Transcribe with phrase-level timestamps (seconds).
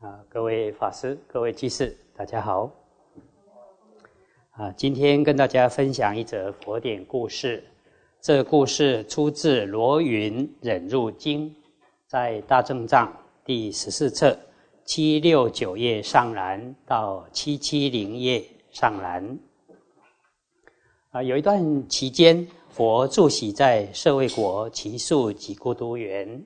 [0.00, 2.70] 啊，各位法师、各位居士，大家好。
[4.50, 7.64] 啊，今天跟大家分享一则佛典故事。
[8.20, 11.48] 这故事出自《罗云忍辱经》，
[12.06, 13.08] 在《大正藏》
[13.42, 14.38] 第十四册
[14.84, 19.38] 七六九页上栏到七七零页上栏。
[21.08, 26.44] 啊，有一段期间，佛住喜在舍卫国祇树及孤独园，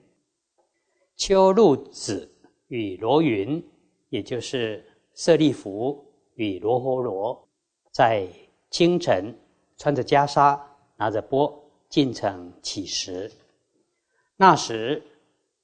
[1.16, 2.29] 秋露子。
[2.71, 3.61] 与罗云，
[4.10, 4.84] 也就是
[5.15, 7.48] 舍利弗与罗诃罗，
[7.91, 8.28] 在
[8.70, 9.37] 清晨
[9.77, 10.56] 穿着袈裟，
[10.97, 11.52] 拿着钵
[11.88, 13.28] 进城乞食。
[14.37, 15.02] 那时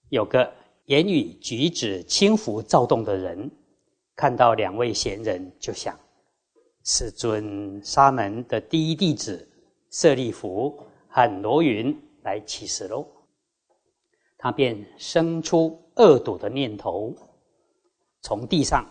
[0.09, 0.53] 有个
[0.87, 3.49] 言语举止轻浮躁动的人，
[4.17, 5.97] 看到两位贤人，就想：
[6.83, 9.49] 世尊沙门的第一弟子
[9.93, 10.77] 舍利弗
[11.09, 13.07] 和罗云来乞食喽。
[14.37, 15.81] 他便生出。
[15.97, 17.15] 恶毒的念头，
[18.23, 18.87] 从地上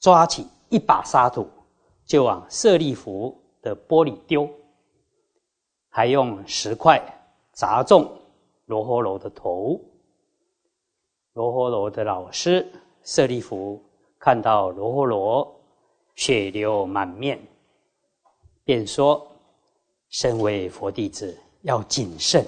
[0.00, 1.46] 抓起一把沙土，
[2.04, 4.48] 就往舍利弗的玻璃丢，
[5.88, 7.00] 还用石块
[7.52, 8.10] 砸中
[8.66, 9.80] 罗诃罗的头。
[11.34, 12.66] 罗诃罗的老师
[13.02, 13.82] 舍利弗
[14.18, 15.60] 看到罗诃罗
[16.16, 17.38] 血流满面，
[18.64, 19.24] 便说
[20.10, 22.44] ：“身为佛弟子，要谨慎，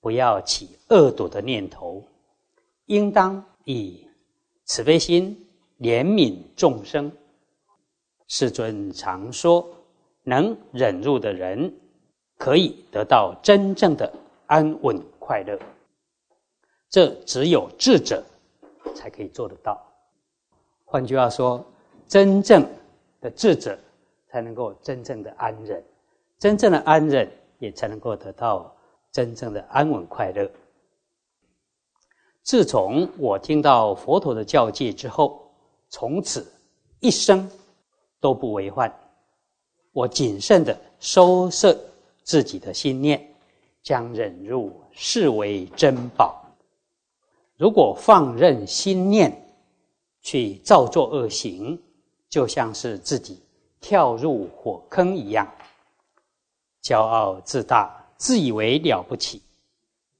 [0.00, 2.02] 不要起恶毒的念头。”
[2.88, 4.06] 应当以
[4.64, 5.46] 慈悲心
[5.78, 7.12] 怜悯众生。
[8.26, 9.68] 世尊常说，
[10.22, 11.72] 能忍辱的人，
[12.38, 14.10] 可以得到真正的
[14.46, 15.58] 安稳快乐。
[16.88, 18.24] 这只有智者
[18.94, 19.78] 才可以做得到。
[20.86, 21.64] 换句话说，
[22.06, 22.66] 真正
[23.20, 23.78] 的智者
[24.30, 25.84] 才能够真正的安忍，
[26.38, 28.74] 真正的安忍也才能够得到
[29.12, 30.50] 真正的安稳快乐。
[32.48, 35.52] 自从我听到佛陀的教诫之后，
[35.90, 36.50] 从此
[36.98, 37.46] 一生
[38.20, 38.90] 都不为患。
[39.92, 41.78] 我谨慎的收摄
[42.22, 43.22] 自己的心念，
[43.82, 46.42] 将忍辱视为珍宝。
[47.58, 49.30] 如果放任心念
[50.22, 51.78] 去造作恶行，
[52.30, 53.42] 就像是自己
[53.78, 55.46] 跳入火坑一样，
[56.82, 59.42] 骄傲自大，自以为了不起。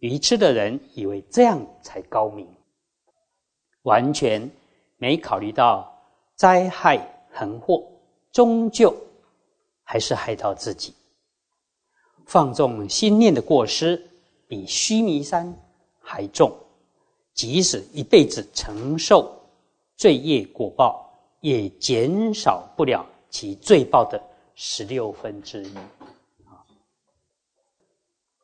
[0.00, 2.47] 愚痴的人以为这样才高明，
[3.82, 4.48] 完全
[4.97, 5.92] 没考虑到
[6.36, 7.84] 灾害横祸，
[8.31, 8.94] 终究
[9.82, 10.94] 还是害到自己。
[12.26, 14.00] 放纵心念的过失，
[14.47, 15.53] 比须弥山
[16.00, 16.56] 还重。
[17.34, 19.34] 即使一辈子承受
[19.97, 24.22] 罪业果报，也减少不了其罪报的
[24.54, 25.75] 十六分之一。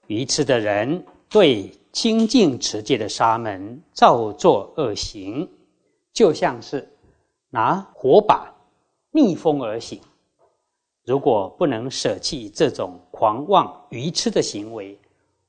[0.09, 1.05] 愚痴的人。
[1.35, 5.51] 对清净持戒的沙门造作恶行，
[6.13, 6.89] 就像是
[7.51, 8.55] 拿火把
[9.11, 10.01] 逆风而行。
[11.03, 14.97] 如果不能舍弃这种狂妄愚痴的行为，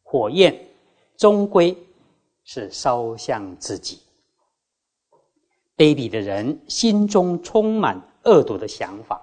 [0.02, 0.60] 火焰
[1.18, 1.78] 终归
[2.44, 4.00] 是烧向自己。
[5.78, 9.22] 卑鄙的人心中充满恶毒的想法，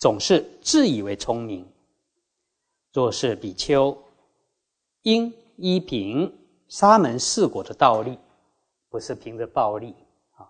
[0.00, 1.68] 总是自以为聪明。
[2.94, 3.94] 若是比丘，
[5.02, 5.30] 应。
[5.56, 6.32] 依凭
[6.68, 8.18] 沙门四果的道力，
[8.90, 9.94] 不是凭着暴力
[10.32, 10.46] 啊。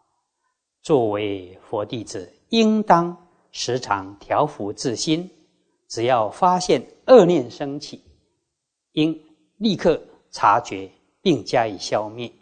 [0.82, 3.16] 作为佛弟子，应当
[3.52, 5.30] 时常调伏自心，
[5.88, 8.02] 只要发现恶念升起，
[8.92, 9.20] 应
[9.58, 10.00] 立刻
[10.30, 10.90] 察觉
[11.22, 12.32] 并加以消灭，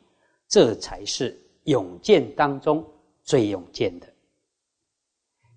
[0.49, 2.85] 这才是勇健当中
[3.23, 4.07] 最勇健的。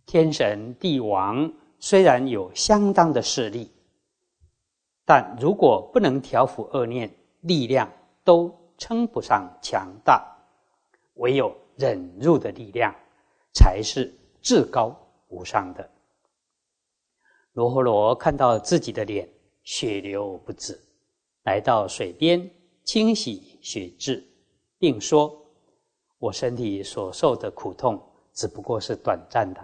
[0.06, 3.72] 天神帝王虽然有相当的势力。
[5.09, 7.09] 但如果不能调伏恶念，
[7.40, 7.90] 力量
[8.25, 10.22] 都称不上强大。
[11.13, 12.94] 唯有忍辱的力量，
[13.53, 14.94] 才是至高
[15.29, 15.90] 无上的。
[17.53, 19.29] 罗诃罗看到自己的脸
[19.63, 20.78] 血流不止，
[21.44, 22.51] 来到水边
[22.84, 24.22] 清洗血渍，
[24.78, 25.34] 并说
[26.19, 27.97] ：“我身体所受的苦痛
[28.34, 29.61] 只不过是短暂的，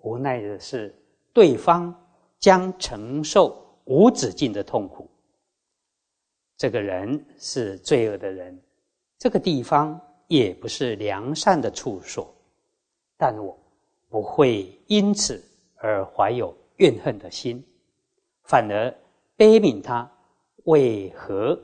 [0.00, 0.94] 无奈的是
[1.32, 1.98] 对方
[2.38, 5.08] 将承受。”无止境的痛苦。
[6.56, 8.60] 这个人是罪恶的人，
[9.18, 12.32] 这个地方也不是良善的处所。
[13.16, 13.58] 但我
[14.08, 15.42] 不会因此
[15.76, 17.64] 而怀有怨恨的心，
[18.44, 18.94] 反而
[19.36, 20.08] 悲悯他
[20.64, 21.60] 为何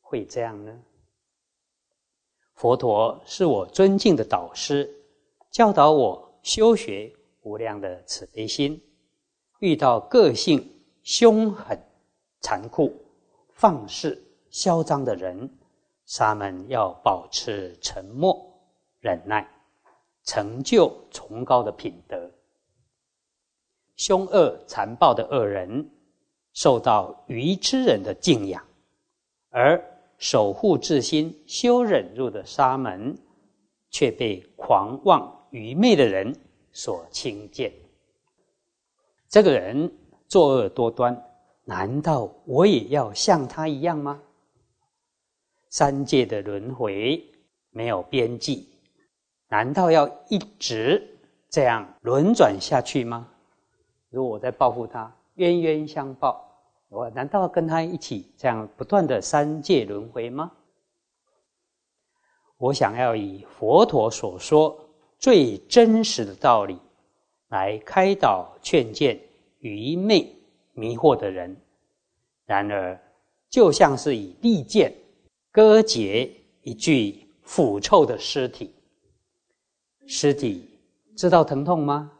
[0.00, 0.82] 会这样呢？
[2.54, 4.92] 佛陀是我尊敬的导师，
[5.50, 7.12] 教导我修学
[7.42, 8.82] 无量的慈悲心。
[9.60, 10.73] 遇到个性。
[11.04, 11.78] 凶狠、
[12.40, 12.90] 残酷、
[13.52, 15.50] 放肆、嚣张的人，
[16.06, 18.58] 沙门要保持沉默，
[19.00, 19.46] 忍耐，
[20.24, 22.30] 成就崇高的品德。
[23.96, 25.90] 凶恶残暴的恶人
[26.54, 28.66] 受到愚痴人的敬仰，
[29.50, 29.78] 而
[30.16, 33.14] 守护至心、修忍辱的沙门，
[33.90, 36.34] 却被狂妄愚昧的人
[36.72, 37.70] 所轻贱。
[39.28, 39.92] 这个人
[40.28, 41.22] 作恶多端，
[41.64, 44.20] 难道我也要像他一样吗？
[45.70, 47.22] 三界的轮回
[47.70, 48.68] 没有边际，
[49.48, 51.18] 难道要一直
[51.48, 53.28] 这样轮转下去吗？
[54.10, 56.44] 如果我在报复他，冤冤相报，
[56.88, 60.52] 我难道要跟他一起这样不断的三界轮回吗？
[62.56, 64.78] 我想要以佛陀所说
[65.18, 66.78] 最真实的道理
[67.48, 69.18] 来开导劝谏
[69.64, 70.30] 愚昧
[70.74, 71.56] 迷惑的人，
[72.44, 73.00] 然而
[73.48, 74.94] 就像是以利剑
[75.50, 76.30] 割截
[76.62, 78.70] 一具腐臭的尸体，
[80.06, 80.68] 尸体
[81.16, 82.12] 知道疼痛吗？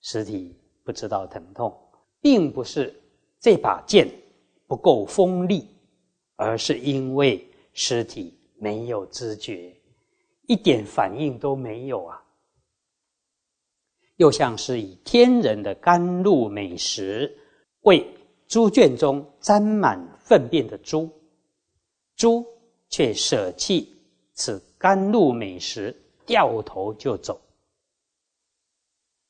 [0.00, 0.56] 尸体。
[0.82, 1.78] 不知道疼痛，
[2.20, 2.92] 并不是
[3.38, 4.08] 这把剑
[4.66, 5.68] 不够锋利，
[6.34, 9.72] 而是因为尸体没有知觉，
[10.48, 12.20] 一点反应都没有啊！
[14.20, 17.38] 又像是以天人的甘露美食
[17.84, 18.06] 喂
[18.46, 21.10] 猪圈中沾满粪便的猪，
[22.16, 22.44] 猪
[22.90, 23.96] 却舍弃
[24.34, 25.96] 此甘露美食，
[26.26, 27.40] 掉头就走。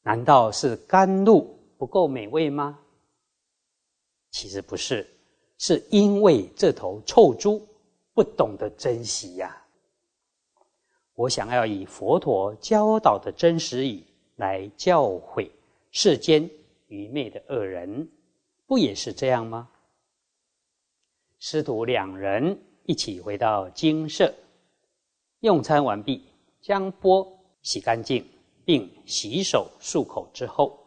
[0.02, 2.80] 难道是甘露不够美味吗？
[4.32, 5.08] 其实不是，
[5.56, 7.64] 是因为这头臭猪
[8.12, 9.56] 不懂得珍惜呀。
[11.14, 14.02] 我想要以佛陀教导的真实语
[14.40, 15.48] 来教诲
[15.92, 16.50] 世间
[16.88, 18.08] 愚昧的恶人，
[18.66, 19.70] 不也是这样吗？
[21.38, 24.34] 师徒两人一起回到精舍，
[25.38, 26.24] 用餐完毕，
[26.60, 28.26] 将钵洗干净。
[28.62, 30.78] 并洗手漱口之后，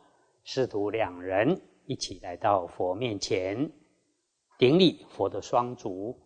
[0.45, 3.69] 师徒两人一起来到佛面前，
[4.57, 6.17] 顶礼佛的双足。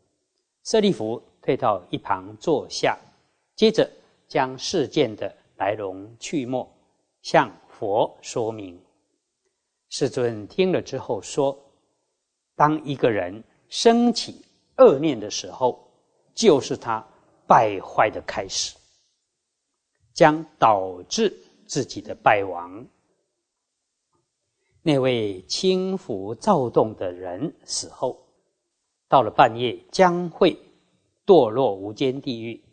[0.66, 2.96] 舍利弗退到一旁坐下，
[3.56, 3.90] 接着
[4.28, 6.64] 将事件的来龙去脉
[7.30, 8.82] 向佛说明。
[9.90, 11.60] 世尊听了之后说
[12.56, 14.46] ：“当一个人升起
[14.78, 15.92] 恶念的时候，
[16.34, 17.06] 就是他
[17.46, 18.78] 败坏的开始，
[20.14, 21.38] 将导致。”
[21.68, 22.88] 自己的败亡，
[24.82, 28.18] 那位轻浮躁动的人死后，
[29.10, 30.58] 到了半夜将会
[31.26, 32.64] 堕落无间地狱。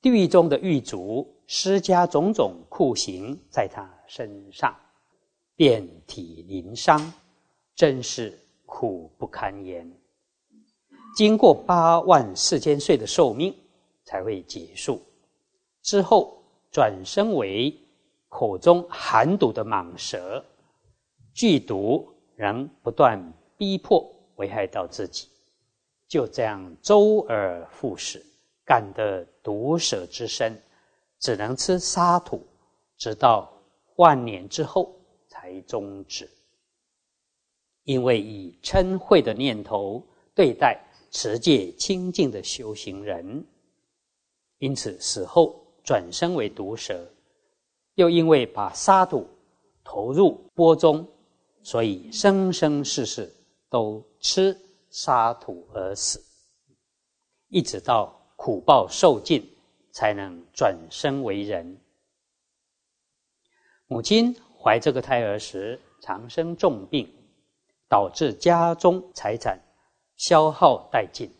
[0.00, 4.72] 地狱中的狱卒施加种种酷刑在他身上，
[5.56, 7.12] 遍体鳞伤，
[7.74, 9.92] 真是苦不堪言。
[11.16, 13.52] 经过八万四千岁的寿命
[14.04, 15.02] 才会结束，
[15.82, 16.40] 之后
[16.70, 17.76] 转生为。
[18.30, 20.44] 口中含毒的蟒蛇，
[21.32, 22.06] 剧毒
[22.36, 23.18] 仍不断
[23.56, 24.06] 逼迫
[24.36, 25.28] 危害到自己，
[26.06, 28.22] 就这样周而复始，
[28.66, 30.60] 感得毒蛇之身，
[31.18, 32.46] 只能吃沙土，
[32.96, 33.52] 直到
[33.96, 34.94] 万年之后
[35.26, 36.30] 才终止。
[37.84, 40.78] 因为以嗔恚的念头对待
[41.10, 43.44] 持戒清净的修行人，
[44.58, 47.08] 因此死后转生为毒蛇。
[47.94, 49.26] 又因为把沙土
[49.82, 51.04] 投入钵中，
[51.64, 53.34] 所以生生世世
[53.68, 54.56] 都吃
[54.90, 56.22] 沙土而死，
[57.48, 59.50] 一直到苦报受尽，
[59.90, 61.80] 才能转生为人。
[63.86, 67.08] 母亲怀这个胎儿时，常生重病，
[67.88, 69.58] 导致家中财产
[70.16, 71.30] 消耗殆尽。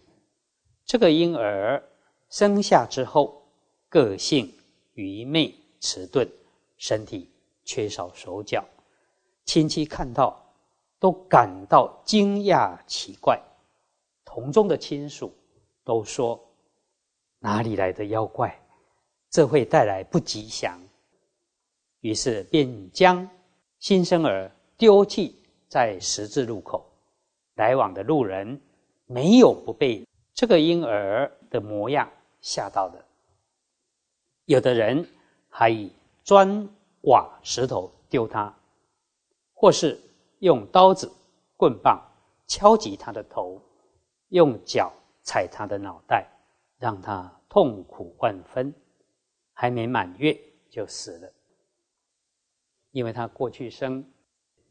[0.85, 1.83] 这个婴儿
[2.31, 3.43] 生下之后，
[3.89, 4.53] 个性
[4.95, 6.29] 愚昧迟钝。
[6.81, 7.29] 身体
[7.65, 8.65] 缺少手脚，
[9.45, 10.55] 亲戚看到
[11.01, 13.37] 都感到惊讶奇怪，
[14.25, 15.35] 同中的亲属
[15.83, 16.41] 都说
[17.41, 18.59] ：“哪里来的妖怪？
[19.31, 20.81] 这会带来不吉祥。”
[22.01, 23.29] 于是便将
[23.79, 26.85] 新生儿丢弃在十字路口，
[27.55, 28.61] 来往的路人
[29.07, 32.09] 没有不被这个婴儿的模样
[32.41, 33.05] 吓到的，
[34.45, 35.09] 有的人
[35.49, 35.93] 还以。
[36.25, 36.69] 砖
[37.05, 38.55] 瓦石头丢他，
[39.55, 39.99] 或是
[40.41, 41.11] 用刀子
[41.57, 41.99] 棍棒
[42.47, 43.59] 敲击他的头，
[44.29, 44.93] 用脚
[45.23, 46.29] 踩他的脑袋，
[46.79, 48.73] 让他痛苦万分，
[49.53, 50.39] 还没满月
[50.71, 51.33] 就死了。
[52.93, 54.05] 因为他过去生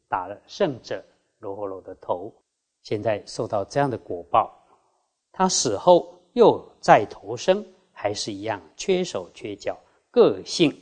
[0.07, 1.03] 打了圣者
[1.39, 2.33] 罗诃罗的头，
[2.81, 4.57] 现在受到这样的果报，
[5.31, 9.77] 他死后又再投生，还是一样缺手缺脚，
[10.09, 10.73] 个性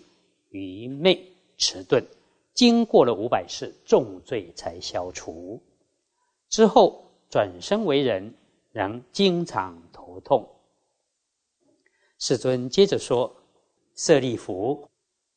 [0.50, 1.28] 愚昧
[1.58, 2.06] 迟钝。
[2.54, 5.62] 经过了五百世重罪才消除，
[6.48, 8.34] 之后转生为人，
[8.72, 10.55] 仍经常头痛。
[12.18, 13.36] 世尊接着说
[13.96, 14.90] ：“舍利弗，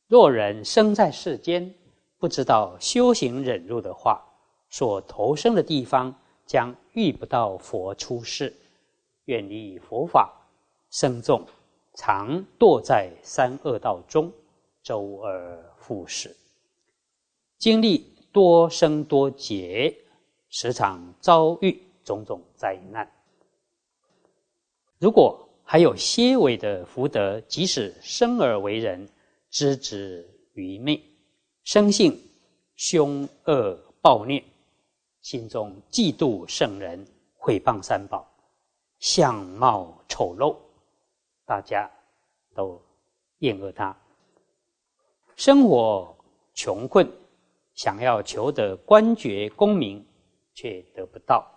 [0.07, 1.73] 若人生在世间，
[2.17, 4.23] 不知道修行忍辱的话，
[4.69, 6.13] 所投生的地方
[6.45, 8.55] 将遇不到佛出世，
[9.25, 10.33] 远离佛法，
[10.89, 11.45] 生众
[11.95, 14.31] 常堕在三恶道中，
[14.81, 16.35] 周而复始。”
[17.59, 19.93] 经历多生多劫，
[20.49, 23.11] 时常遭遇种种灾难。
[24.97, 29.07] 如果还有些微的福德，即使生而为人，
[29.51, 30.99] 知之愚昧，
[31.63, 32.19] 生性
[32.75, 34.43] 凶恶暴虐，
[35.21, 37.05] 心中嫉妒圣人，
[37.37, 38.27] 毁谤三宝，
[38.97, 40.57] 相貌丑陋，
[41.45, 41.87] 大家
[42.55, 42.81] 都
[43.37, 43.95] 厌恶他，
[45.35, 46.17] 生活
[46.55, 47.07] 穷困。
[47.75, 50.03] 想要求得官爵功名，
[50.55, 51.47] 却得不到，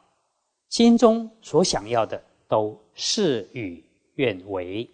[0.68, 3.82] 心中所想要的都事与
[4.16, 4.90] 愿违，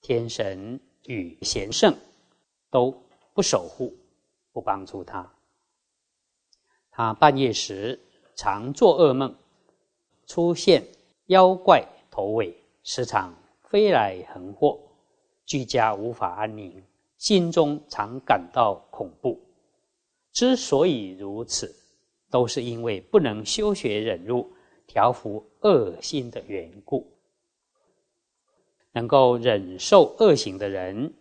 [0.00, 1.96] 天神与贤圣
[2.70, 2.94] 都
[3.34, 3.92] 不守护，
[4.52, 5.32] 不帮助他。
[6.90, 7.98] 他半夜时
[8.36, 9.34] 常做噩梦，
[10.26, 10.86] 出现
[11.26, 13.34] 妖怪头尾，时常
[13.64, 14.78] 飞来横祸，
[15.44, 16.82] 居家无法安宁，
[17.18, 19.40] 心中常感到恐怖。
[20.32, 21.74] 之所以如此，
[22.30, 24.48] 都是因为不能修学忍辱、
[24.86, 27.15] 调伏恶心的缘故。
[28.96, 31.12] 能够忍受恶行的人，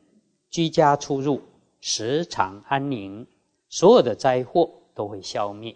[0.50, 1.41] 居家出入
[1.82, 3.27] 时常安宁，
[3.67, 5.75] 所有的灾祸都会消灭，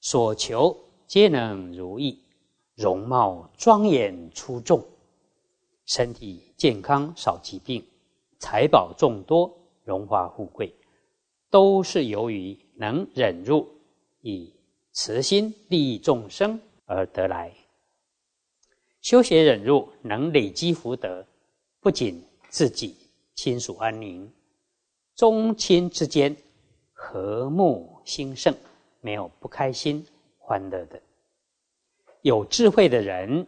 [0.00, 0.76] 所求
[1.06, 2.18] 皆能如意，
[2.74, 4.84] 容貌庄严出众，
[5.86, 7.84] 身体健康少疾病，
[8.40, 9.48] 财宝众多，
[9.84, 10.74] 荣华富贵。
[11.50, 13.68] 都是由于能忍辱，
[14.22, 14.52] 以
[14.90, 17.52] 慈心利益众生而得来。
[19.02, 21.26] 修学忍辱，能累积福德，
[21.80, 22.96] 不仅自己
[23.34, 24.32] 亲属安宁，
[25.16, 26.36] 宗亲之间
[26.92, 28.54] 和睦兴盛，
[29.00, 30.06] 没有不开心
[30.38, 31.02] 欢乐的。
[32.20, 33.44] 有智慧的人，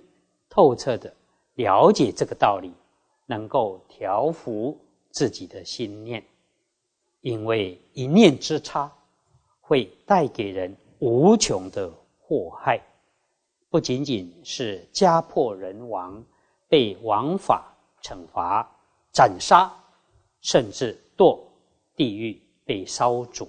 [0.48, 1.14] 透彻的
[1.54, 2.72] 了解这个道理，
[3.24, 4.76] 能够调伏
[5.12, 6.20] 自己的心念。
[7.20, 8.92] 因为一念之差，
[9.60, 12.82] 会带给人无穷的祸害，
[13.74, 16.24] 不仅仅是家破人亡、
[16.68, 18.64] 被王法惩罚、
[19.10, 19.68] 斩杀，
[20.40, 21.40] 甚至堕
[21.96, 23.48] 地狱被烧煮，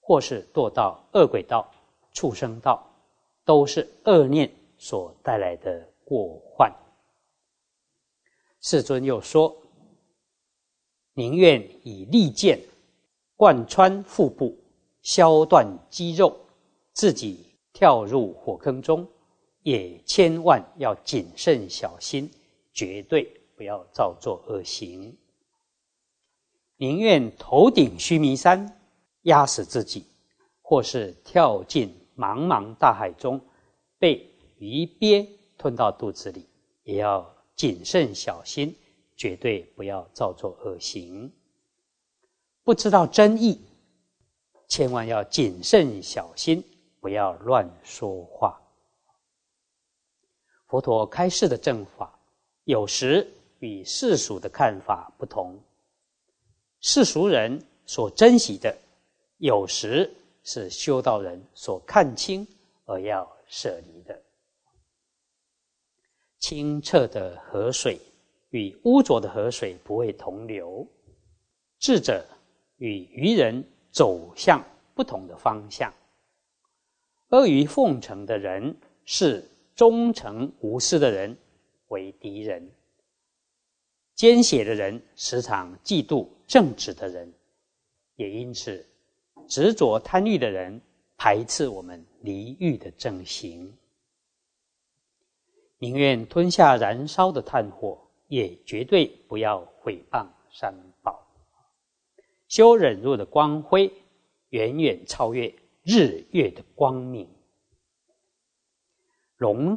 [0.00, 1.64] 或是堕到恶鬼道、
[2.12, 2.84] 畜生道，
[3.44, 6.68] 都是恶念所带来的过患。
[8.62, 9.56] 世尊又说
[11.14, 12.58] ：“宁愿以利剑。”
[13.38, 14.58] 贯穿腹部，
[15.02, 16.36] 削断肌肉，
[16.92, 19.06] 自己跳入火坑中，
[19.62, 22.30] 也千万要谨慎小心，
[22.72, 25.16] 绝对不要造作恶行。
[26.76, 28.80] 宁愿头顶须弥山
[29.22, 30.04] 压死自己，
[30.60, 33.40] 或是跳进茫茫大海中，
[33.98, 34.28] 被
[34.58, 36.46] 鱼鳖吞到肚子里，
[36.82, 38.74] 也要谨慎小心，
[39.16, 41.32] 绝对不要造作恶行。
[42.64, 43.60] 不知道真意，
[44.66, 46.64] 千万要谨慎小心，
[47.00, 48.61] 不要乱说话。
[50.72, 52.18] 佛陀开示的正法，
[52.64, 55.62] 有时与世俗的看法不同。
[56.80, 58.74] 世俗人所珍惜的，
[59.36, 60.10] 有时
[60.42, 62.48] 是修道人所看清
[62.86, 64.18] 而要舍离的。
[66.38, 68.00] 清澈的河水
[68.48, 70.88] 与污浊的河水不会同流，
[71.78, 72.24] 智者。
[72.78, 73.62] 与愚人
[73.92, 74.64] 走向
[74.94, 75.92] 不同的方向。
[77.28, 78.74] 阿谀奉承的人
[79.04, 81.36] 是忠诚无私的人
[81.88, 82.70] 为敌人，
[84.14, 87.32] 奸邪的人时常嫉妒正直的人，
[88.16, 88.86] 也因此
[89.48, 90.80] 执着贪欲的人
[91.16, 93.76] 排斥我们离欲的正行，
[95.78, 97.98] 宁愿吞下燃烧的炭火，
[98.28, 101.26] 也绝对不要毁谤三宝。
[102.46, 103.90] 修忍辱的光辉，
[104.50, 105.52] 远远超越
[105.82, 107.26] 日月的光明。
[109.42, 109.76] 龙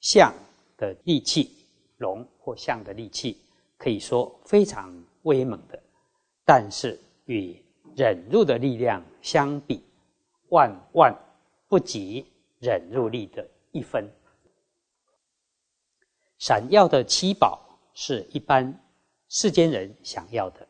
[0.00, 0.34] 象
[0.76, 1.64] 的利器，
[1.98, 3.40] 龙或象的利器，
[3.76, 5.80] 可以说非常威猛的，
[6.44, 7.56] 但是与
[7.94, 9.84] 忍辱的力量相比，
[10.48, 11.16] 万万
[11.68, 12.26] 不及
[12.58, 14.04] 忍辱力的一分。
[16.38, 17.64] 闪耀的七宝
[17.94, 18.76] 是一般
[19.28, 20.66] 世间人想要的，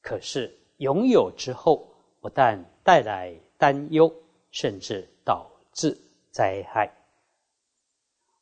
[0.00, 4.08] 可是拥有之后，不但带来担忧，
[4.52, 6.88] 甚至导致灾害。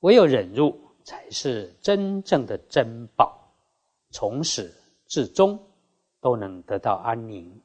[0.00, 3.38] 唯有忍辱，才是真正的珍宝，
[4.11, 4.73] 从始
[5.07, 5.59] 至终
[6.21, 7.61] 都能得到安宁。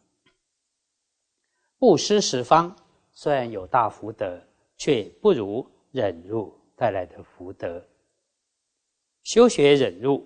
[1.77, 2.75] 布施十方
[3.11, 4.41] 虽然有大福德，
[4.77, 7.85] 却不如忍辱带来的福德。
[9.23, 10.25] 修学忍辱，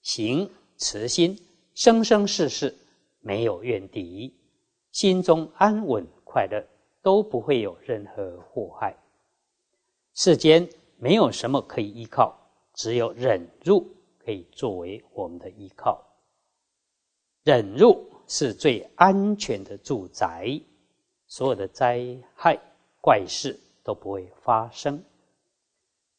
[0.00, 1.38] 行慈心，
[1.74, 2.74] 生生世世
[3.20, 4.34] 没有怨敌，
[4.90, 6.64] 心中安稳快乐，
[7.02, 8.96] 都不会有任何祸害。
[10.14, 10.68] 世间
[11.02, 12.32] 没有什么可以依靠，
[12.74, 13.84] 只有忍辱
[14.24, 16.00] 可以作为我们的依靠。
[17.42, 20.60] 忍辱是最安全的住宅。
[21.26, 22.56] 所有的灾害
[23.00, 25.02] 怪事都不会发生。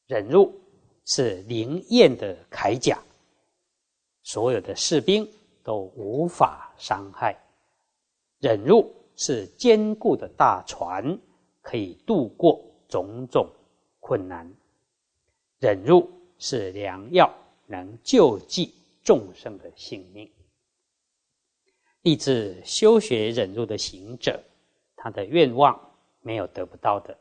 [0.05, 0.53] 忍辱
[1.05, 2.99] 是灵验的铠甲，
[4.21, 5.25] 所有的士兵
[5.63, 7.41] 都无法伤害。
[8.39, 11.17] 忍辱是坚固的大船，
[11.61, 12.59] 可以度过
[12.89, 13.47] 种种
[14.01, 14.53] 困难。
[15.63, 17.33] 忍辱是良药，
[17.67, 20.29] 能救济众生的性命。
[22.01, 24.43] 立志修学忍辱的行者。
[24.97, 25.79] 他的愿望
[26.19, 27.17] 没有得不到的。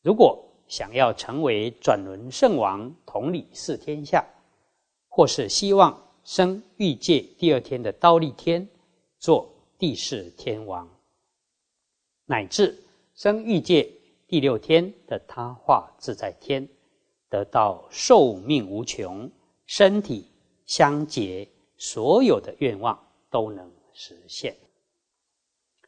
[0.00, 4.26] 如果想要成为转轮圣王，统理四天下，
[5.10, 8.66] 或是希望生欲界第二天的刀立天
[9.18, 9.46] 做
[9.78, 10.88] 第四天王，
[12.24, 12.82] 乃至
[13.14, 13.90] 生欲界
[14.26, 16.66] 第六天的他化自在天，
[17.32, 19.30] 得到寿命无穷、
[19.64, 20.30] 身体
[20.66, 21.48] 相结，
[21.78, 24.54] 所有的愿望都能实现。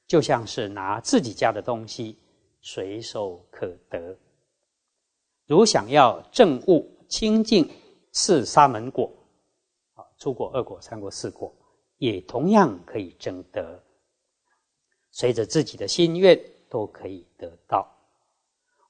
[0.07, 2.19] 就像是拿自己家的东西
[2.63, 4.17] 随手可得，
[5.45, 7.71] 如想要证悟清净
[8.11, 9.13] 四沙门果，
[9.93, 11.55] 啊，出果、二果、三果、四果，
[11.99, 13.85] 也同样可以证得。
[15.11, 17.94] 随着自己的心愿都可以得到。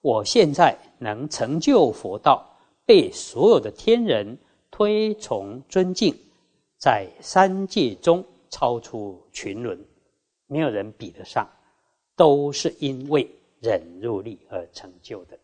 [0.05, 2.47] 我现在能成就佛道，
[2.85, 4.38] 被所有的天人
[4.71, 6.14] 推崇尊敬，
[6.77, 9.83] 在三界中超出群伦。
[10.47, 11.49] 没有人比得上，
[12.14, 13.27] 都是因为
[13.62, 15.38] 忍辱力而成就的。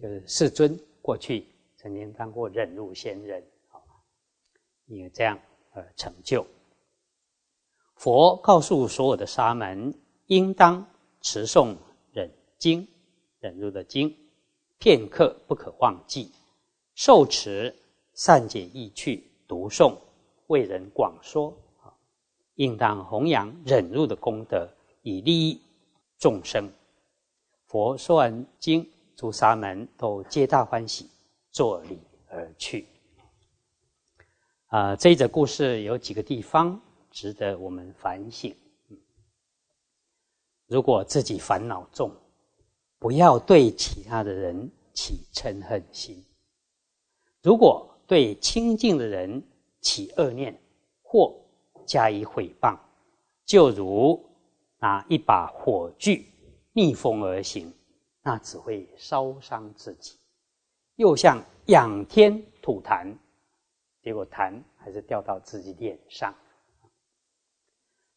[0.00, 1.44] 就是世尊过去
[1.76, 3.42] 曾经当过忍辱仙人，
[3.72, 3.82] 啊，
[4.86, 5.36] 因为这样
[5.72, 6.46] 而成就。
[7.96, 9.92] 佛告诉所有的沙门，
[10.26, 10.86] 应当
[11.20, 11.76] 持诵
[12.12, 12.86] 忍经，
[13.42, 14.16] 忍辱的经，
[14.78, 16.30] 片刻不可忘记，
[16.94, 17.74] 受持
[18.14, 19.98] 善解意趣，读诵
[20.46, 21.52] 为人广说。
[22.54, 24.68] 应当弘扬忍辱的功德，
[25.02, 25.60] 以利益
[26.18, 26.70] 众生。
[27.66, 31.10] 佛说完经，诸沙门都皆大欢喜，
[31.50, 32.86] 作礼而去。
[34.66, 38.54] 啊，这一则故事有几个地方值得我们反省。
[40.68, 42.14] 如果自己烦恼重，
[43.02, 46.22] 不要对其他的人起嗔恨心；
[47.42, 49.42] 如果对亲近的人
[49.80, 50.56] 起恶念，
[51.02, 51.34] 或
[51.84, 52.78] 加以毁谤，
[53.44, 54.24] 就如
[54.78, 56.24] 拿一把火炬
[56.74, 57.74] 逆风而行，
[58.22, 60.14] 那只会烧伤自己；
[60.94, 63.12] 又像仰天吐痰，
[64.00, 66.32] 结果痰还是掉到自己脸上，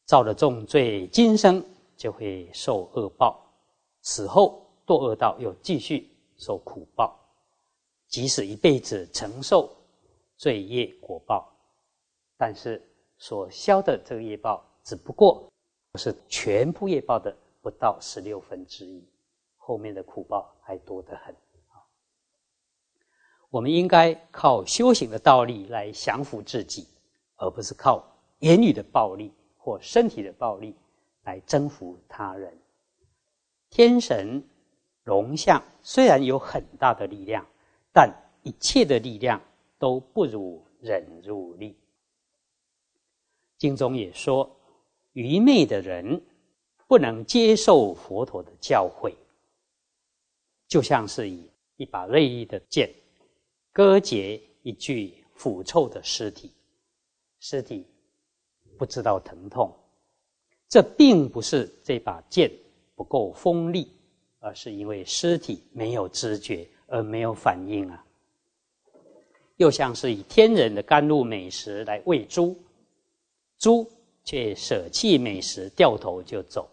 [0.06, 1.66] 造了重罪，今生
[1.98, 3.52] 就会受恶报，
[4.04, 7.20] 死后堕恶道又继续受苦报，
[8.08, 9.76] 即使一辈子承受
[10.38, 11.52] 罪业果报，
[12.38, 12.82] 但是。
[13.18, 15.50] 所消的这个业报，只不过
[15.98, 19.02] 是全部业报的不到十六分之一，
[19.56, 21.34] 后面的苦报还多得很。
[23.50, 26.86] 我们应该靠修行的道力来降服自己，
[27.38, 28.06] 而不是靠
[28.40, 30.76] 言语的暴力或身体的暴力
[31.24, 32.54] 来征服他人。
[33.70, 34.44] 天神
[35.06, 37.46] 龙象虽然有很大的力量，
[37.94, 38.12] 但
[38.44, 39.42] 一切的力量
[39.80, 41.76] 都不如忍辱力。
[43.58, 44.50] 经中也说，
[45.14, 46.22] 愚昧的人
[46.88, 49.14] 不能接受佛陀的教诲，
[50.68, 52.94] 就像是以一把锐利的剑
[53.72, 56.52] 割截一具腐臭的尸体，
[57.40, 57.88] 尸体
[58.78, 59.72] 不知道疼痛，
[60.68, 62.52] 这并不是这把剑
[62.96, 63.95] 不够锋利，
[64.46, 68.06] 而是因为尸体没有知觉而没有反应啊。
[69.58, 72.56] 又像是以天人的甘露美食来喂猪。
[73.58, 73.90] 猪
[74.24, 76.70] 却舍弃美食，掉头就走，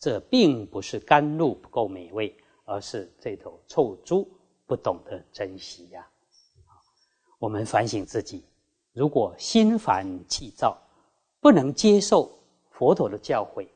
[0.00, 4.28] 这并不是甘露不够美味，而是这头臭猪
[4.66, 6.04] 不懂得珍惜呀。
[7.38, 8.42] 我们反省自己，
[8.92, 10.76] 如果心烦气躁，
[11.38, 12.36] 不能接受
[12.70, 13.68] 佛陀的教诲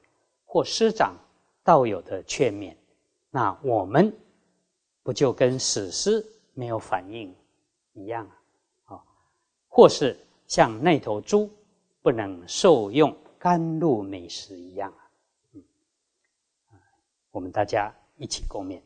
[0.44, 1.14] 或师长
[1.62, 2.74] 道友的劝勉，
[3.30, 4.14] 那我们
[5.02, 7.34] 不就跟死尸没有反应
[7.92, 8.26] 一样
[8.84, 8.96] 啊？
[8.96, 9.02] 啊，
[9.68, 11.50] 或是像那头猪
[12.00, 15.10] 不能受用甘露美食一样啊？
[15.52, 15.62] 嗯，
[17.30, 18.80] 我们大家一起共勉。